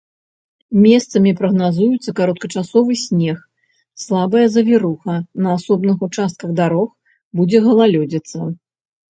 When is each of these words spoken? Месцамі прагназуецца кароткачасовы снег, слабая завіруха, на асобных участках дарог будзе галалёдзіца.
Месцамі 0.83 1.31
прагназуецца 1.41 2.13
кароткачасовы 2.19 2.93
снег, 3.03 3.37
слабая 4.05 4.47
завіруха, 4.55 5.13
на 5.47 5.55
асобных 5.59 5.97
участках 6.09 6.49
дарог 6.63 6.87
будзе 7.43 7.59
галалёдзіца. 7.69 8.37